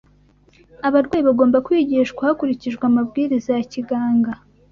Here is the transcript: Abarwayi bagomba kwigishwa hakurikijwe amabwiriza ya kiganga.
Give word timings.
Abarwayi 0.87 1.23
bagomba 1.29 1.63
kwigishwa 1.65 2.21
hakurikijwe 2.27 2.83
amabwiriza 2.89 3.49
ya 3.57 3.65
kiganga. 3.73 4.31